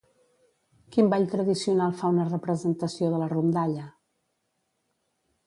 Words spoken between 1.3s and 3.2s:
tradicional fa una representació